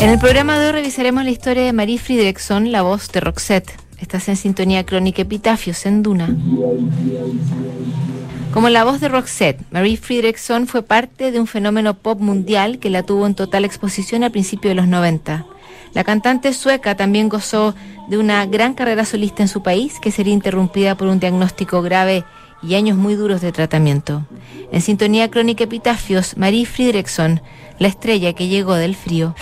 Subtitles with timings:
[0.00, 3.72] En el programa de hoy revisaremos la historia de Marie Friedrichson, la voz de Roxette.
[3.98, 6.34] Estás en sintonía crónica Epitafios en Duna.
[8.52, 12.90] Como la voz de Roxette, Marie Friedrichson fue parte de un fenómeno pop mundial que
[12.90, 15.46] la tuvo en total exposición a principios de los 90.
[15.94, 17.74] La cantante sueca también gozó
[18.08, 22.24] de una gran carrera solista en su país que sería interrumpida por un diagnóstico grave
[22.66, 24.24] y años muy duros de tratamiento.
[24.72, 27.42] En sintonía crónica Epitafios, Marie Friedrichson,
[27.78, 29.34] la estrella que llegó del frío.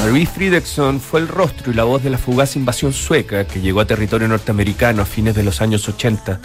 [0.00, 3.80] Marie Friedrichson fue el rostro y la voz de la fugaz invasión sueca que llegó
[3.80, 6.40] a territorio norteamericano a fines de los años 80.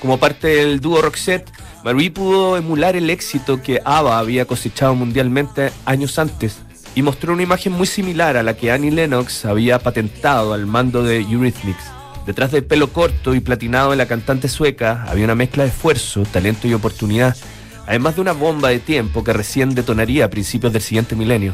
[0.00, 1.50] Como parte del dúo Roxette,
[1.82, 6.65] Marie pudo emular el éxito que ABBA había cosechado mundialmente años antes
[6.96, 11.02] y mostró una imagen muy similar a la que Annie Lennox había patentado al mando
[11.02, 11.84] de Eurythmics.
[12.24, 16.22] Detrás del pelo corto y platinado de la cantante sueca había una mezcla de esfuerzo,
[16.24, 17.36] talento y oportunidad,
[17.86, 21.52] además de una bomba de tiempo que recién detonaría a principios del siguiente milenio.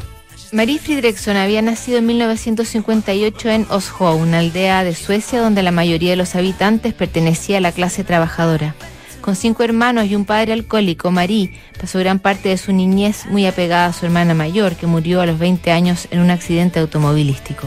[0.53, 6.11] Marie Friedrichson había nacido en 1958 en Osho, una aldea de Suecia donde la mayoría
[6.11, 8.75] de los habitantes pertenecía a la clase trabajadora.
[9.23, 13.45] Con cinco hermanos y un padre alcohólico, Marie pasó gran parte de su niñez muy
[13.45, 17.65] apegada a su hermana mayor, que murió a los 20 años en un accidente automovilístico.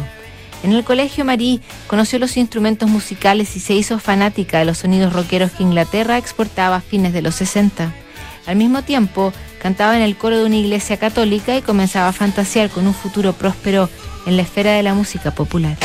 [0.63, 5.15] En el colegio, Marie conoció los instrumentos musicales y se hizo fanática de los sonidos
[5.15, 7.91] rockeros que Inglaterra exportaba a fines de los 60.
[8.47, 12.69] Al mismo tiempo, cantaba en el coro de una iglesia católica y comenzaba a fantasear
[12.69, 13.89] con un futuro próspero
[14.27, 15.79] en la esfera de la música popular.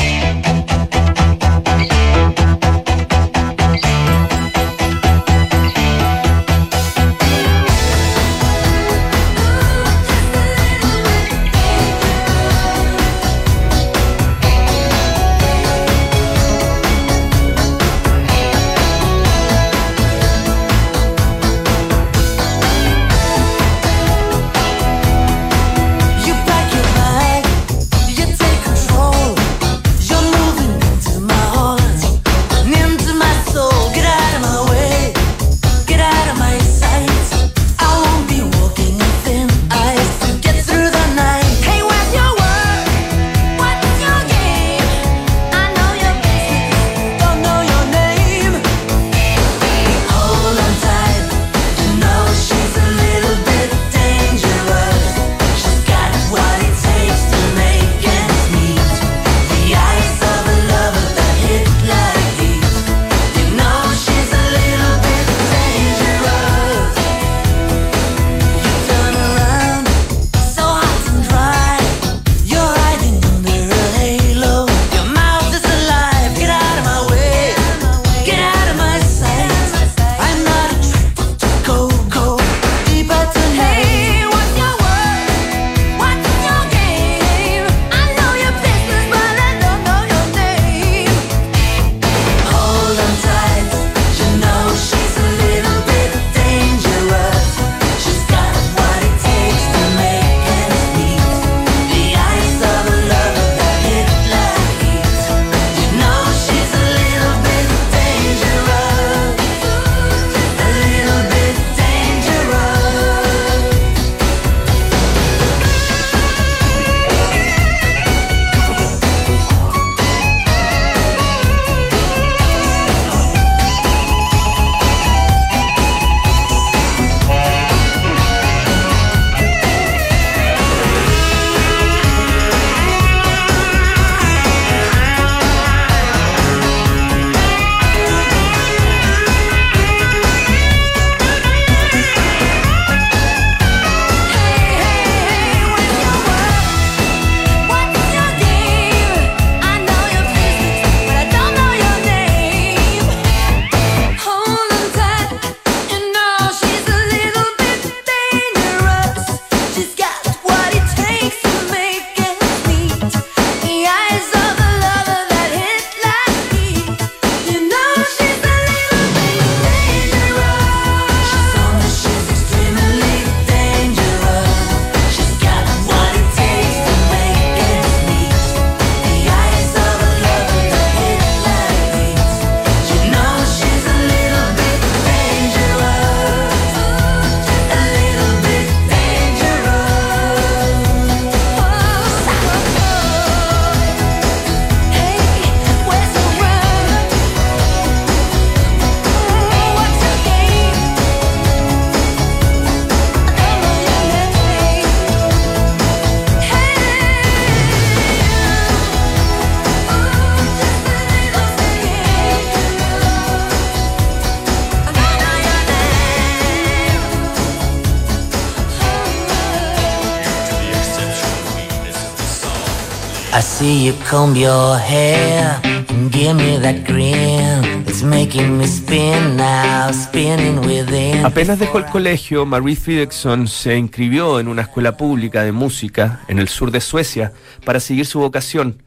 [223.61, 227.85] See you comb your hair and give me that grin.
[227.87, 231.23] It's making me spin now, spinning within.
[231.23, 236.39] Apenas dejó el colegio, Marie Fredriksson se inscribió en una escuela pública de música en
[236.39, 238.81] el sur de Suecia para seguir su vocación.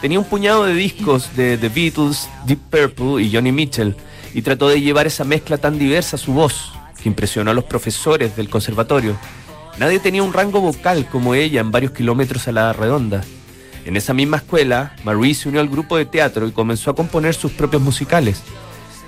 [0.00, 3.94] Tenía un puñado de discos de The Beatles, Deep Purple y Johnny Mitchell
[4.32, 6.72] y trató de llevar esa mezcla tan diversa a su voz,
[7.02, 9.18] que impresionó a los profesores del conservatorio.
[9.78, 13.22] Nadie tenía un rango vocal como ella en varios kilómetros a la redonda.
[13.84, 17.34] En esa misma escuela, Marie se unió al grupo de teatro y comenzó a componer
[17.34, 18.42] sus propios musicales.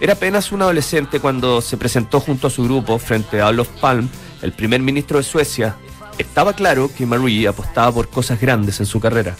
[0.00, 4.08] Era apenas un adolescente cuando se presentó junto a su grupo frente a Olof Palm,
[4.42, 5.76] el primer ministro de Suecia.
[6.18, 9.34] Estaba claro que Marie apostaba por cosas grandes en su carrera.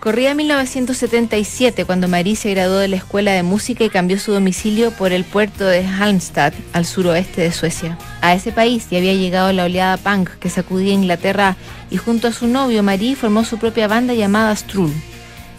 [0.00, 4.92] Corría 1977 cuando Marie se graduó de la Escuela de Música y cambió su domicilio
[4.92, 7.98] por el puerto de Halmstad, al suroeste de Suecia.
[8.22, 11.58] A ese país ya había llegado la oleada punk que sacudía Inglaterra
[11.90, 14.90] y junto a su novio Marie formó su propia banda llamada Strull.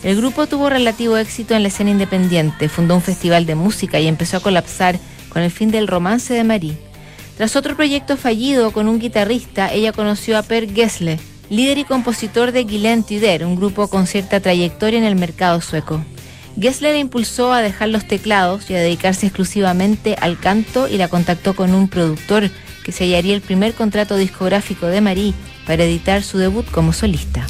[0.02, 4.08] El grupo tuvo relativo éxito en la escena independiente, fundó un festival de música y
[4.08, 4.98] empezó a colapsar
[5.30, 6.80] con el fin del romance de Marie.
[7.38, 11.20] Tras otro proyecto fallido con un guitarrista, ella conoció a Per Gessle,
[11.52, 16.04] líder y compositor de Gillen Tider, un grupo con cierta trayectoria en el mercado sueco.
[16.60, 21.54] Gessler impulsó a dejar los teclados y a dedicarse exclusivamente al canto y la contactó
[21.54, 22.50] con un productor
[22.86, 25.34] que sellaría el primer contrato discográfico de Marie
[25.68, 27.46] para editar su debut como solista.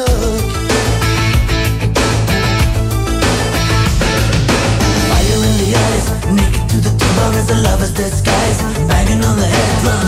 [0.00, 0.06] Fire
[5.48, 8.62] in the eyes Naked to the tumor as a lover's disguise.
[8.88, 10.06] Banging on the head drum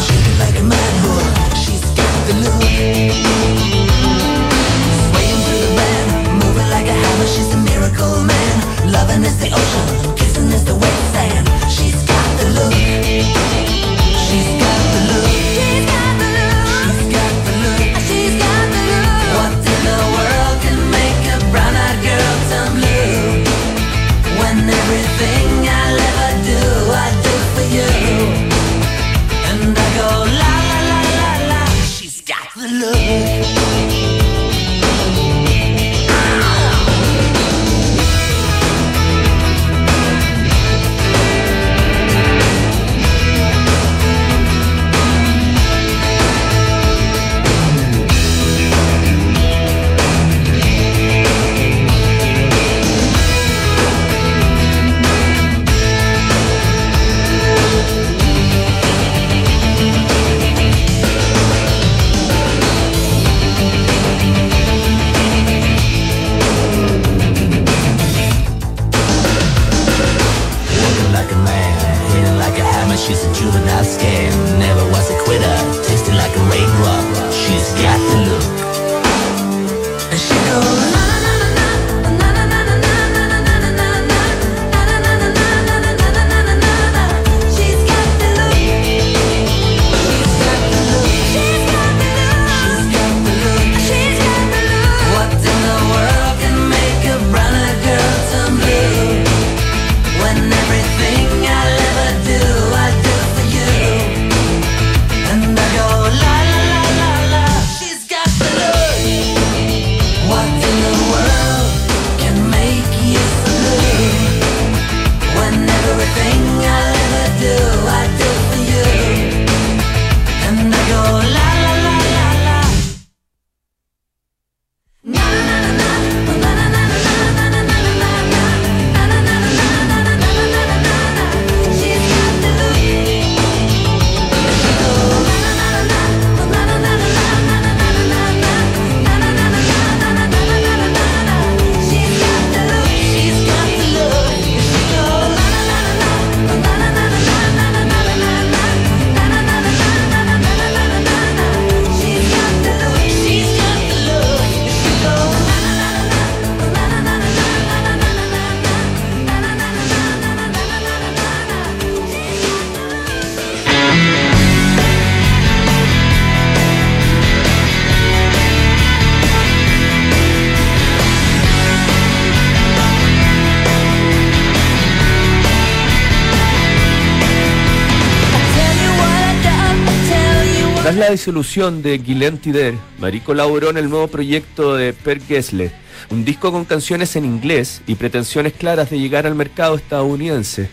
[181.02, 185.72] la disolución de Guylaine Tider, Marie colaboró en el nuevo proyecto de Per Gessle,
[186.10, 190.70] un disco con canciones en inglés y pretensiones claras de llegar al mercado estadounidense.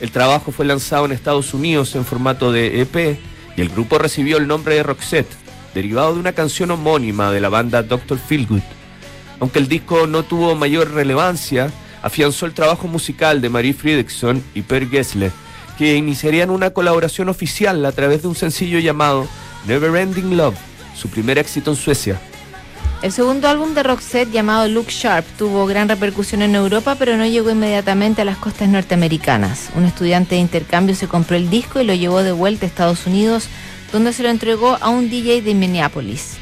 [0.00, 3.18] El trabajo fue lanzado en Estados Unidos en formato de EP
[3.56, 5.34] y el grupo recibió el nombre de Roxette,
[5.74, 8.16] derivado de una canción homónima de la banda Dr.
[8.16, 8.62] Feelgood.
[9.40, 14.62] Aunque el disco no tuvo mayor relevancia, afianzó el trabajo musical de Marie Fredriksson y
[14.62, 15.32] Per Gessle,
[15.76, 19.26] que iniciarían una colaboración oficial a través de un sencillo llamado
[19.66, 20.56] Never Ending Love,
[20.94, 22.20] su primer éxito en Suecia.
[23.02, 27.26] El segundo álbum de Roxette, llamado Look Sharp, tuvo gran repercusión en Europa, pero no
[27.26, 29.70] llegó inmediatamente a las costas norteamericanas.
[29.74, 33.06] Un estudiante de intercambio se compró el disco y lo llevó de vuelta a Estados
[33.06, 33.48] Unidos,
[33.92, 36.36] donde se lo entregó a un DJ de Minneapolis.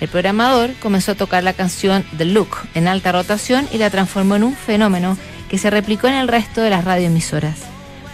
[0.00, 4.36] El programador comenzó a tocar la canción The Look en alta rotación y la transformó
[4.36, 5.16] en un fenómeno
[5.48, 7.58] que se replicó en el resto de las radioemisoras.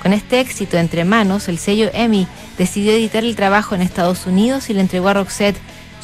[0.02, 4.68] Con este éxito entre manos, el sello EMI decidió editar el trabajo en Estados Unidos
[4.68, 5.56] y le entregó a Roxette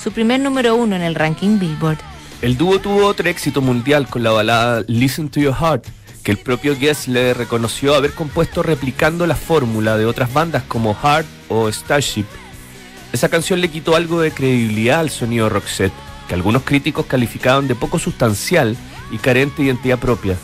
[0.03, 1.99] su primer número uno en el ranking Billboard.
[2.41, 5.87] El dúo tuvo otro éxito mundial con la balada Listen to Your Heart,
[6.23, 11.27] que el propio le reconoció haber compuesto replicando la fórmula de otras bandas como Heart
[11.49, 12.27] o Starship.
[13.13, 15.93] Esa canción le quitó algo de credibilidad al sonido Roxette,
[16.29, 18.77] que algunos críticos calificaban de poco sustancial
[19.11, 20.37] y carente de identidad propia.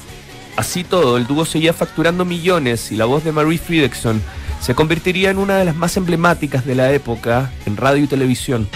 [0.57, 4.21] Así todo, el dúo seguía facturando millones y la voz de Marie Fredriksson
[4.61, 8.69] se convertiría en una de las más emblemáticas de la época en radio y televisión.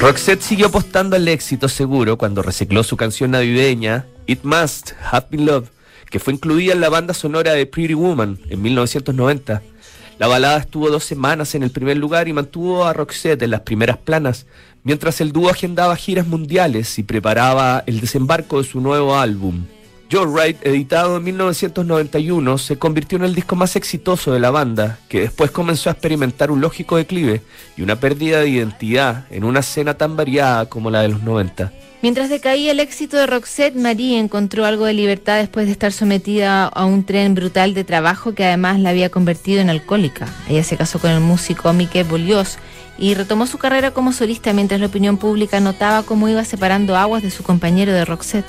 [0.00, 5.46] Roxette siguió apostando al éxito seguro cuando recicló su canción navideña It Must Have Been
[5.46, 5.70] Love,
[6.10, 9.62] que fue incluida en la banda sonora de Pretty Woman en 1990.
[10.18, 13.60] La balada estuvo dos semanas en el primer lugar y mantuvo a Roxette en las
[13.62, 14.46] primeras planas,
[14.82, 19.64] mientras el dúo agendaba giras mundiales y preparaba el desembarco de su nuevo álbum,
[20.10, 25.00] Joe Wright, editado en 1991, se convirtió en el disco más exitoso de la banda,
[25.08, 27.42] que después comenzó a experimentar un lógico declive
[27.76, 31.72] y una pérdida de identidad en una escena tan variada como la de los 90.
[32.02, 36.66] Mientras decaía el éxito de Roxette, Marie encontró algo de libertad después de estar sometida
[36.66, 40.28] a un tren brutal de trabajo que además la había convertido en alcohólica.
[40.48, 42.58] Ella se casó con el músico Mickey Bolios
[42.96, 47.24] y retomó su carrera como solista mientras la opinión pública notaba cómo iba separando aguas
[47.24, 48.46] de su compañero de Roxette.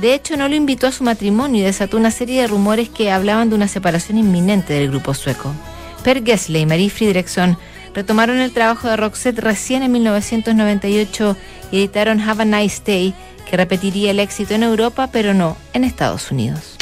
[0.00, 3.10] De hecho, no lo invitó a su matrimonio y desató una serie de rumores que
[3.10, 5.52] hablaban de una separación inminente del grupo sueco.
[6.04, 7.58] Per Gessle y Marie Friedrichson
[7.94, 11.36] retomaron el trabajo de Roxette recién en 1998
[11.72, 13.12] y editaron Have a Nice Day,
[13.50, 16.77] que repetiría el éxito en Europa, pero no en Estados Unidos.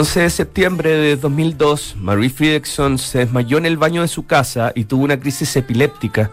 [0.00, 4.72] 11 de septiembre de 2002, Marie Fredrickson se desmayó en el baño de su casa
[4.74, 6.30] y tuvo una crisis epiléptica.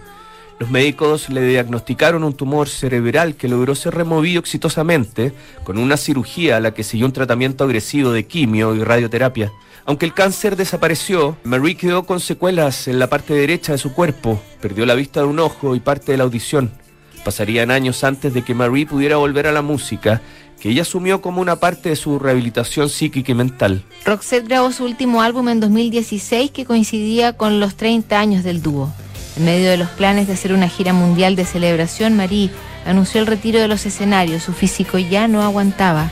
[0.57, 5.33] Los médicos le diagnosticaron un tumor cerebral que logró ser removido exitosamente
[5.65, 9.51] con una cirugía a la que siguió un tratamiento agresivo de quimio y radioterapia.
[9.83, 14.41] Aunque el cáncer desapareció, Marie quedó con secuelas en la parte derecha de su cuerpo,
[14.61, 16.71] perdió la vista de un ojo y parte de la audición.
[17.25, 20.21] Pasarían años antes de que Marie pudiera volver a la música,
[20.59, 23.83] que ella asumió como una parte de su rehabilitación psíquica y mental.
[24.05, 28.91] Roxette grabó su último álbum en 2016 que coincidía con los 30 años del dúo.
[29.37, 32.49] En medio de los planes de hacer una gira mundial de celebración, Marie
[32.85, 34.43] anunció el retiro de los escenarios.
[34.43, 36.11] Su físico ya no aguantaba.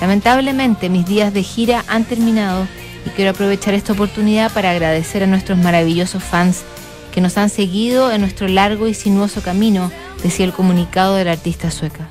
[0.00, 2.66] Lamentablemente, mis días de gira han terminado
[3.06, 6.64] y quiero aprovechar esta oportunidad para agradecer a nuestros maravillosos fans
[7.12, 11.32] que nos han seguido en nuestro largo y sinuoso camino, decía el comunicado de la
[11.32, 12.08] artista sueca.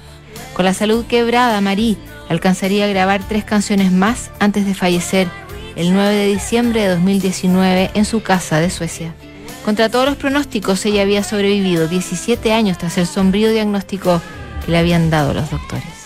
[0.53, 1.97] Con la salud quebrada, Marie
[2.29, 5.27] alcanzaría a grabar tres canciones más antes de fallecer
[5.75, 9.15] el 9 de diciembre de 2019 en su casa de Suecia.
[9.65, 14.21] Contra todos los pronósticos, ella había sobrevivido 17 años tras el sombrío diagnóstico
[14.63, 16.02] que le habían dado los doctores.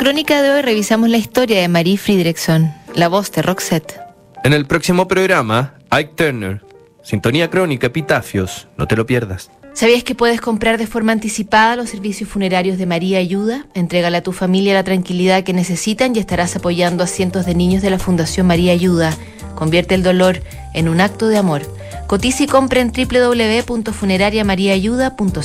[0.00, 4.00] Crónica de hoy revisamos la historia de Marie Friedrichson, la voz de Roxette.
[4.44, 6.64] En el próximo programa, Ike Turner,
[7.02, 9.50] Sintonía Crónica, Epitafios, no te lo pierdas.
[9.74, 13.66] ¿Sabías que puedes comprar de forma anticipada los servicios funerarios de María Ayuda?
[13.74, 17.82] Entrégale a tu familia la tranquilidad que necesitan y estarás apoyando a cientos de niños
[17.82, 19.14] de la Fundación María Ayuda.
[19.54, 20.40] Convierte el dolor
[20.72, 21.60] en un acto de amor.
[22.06, 25.38] Cotiza y compra en www.funerariamariaayuda.cl.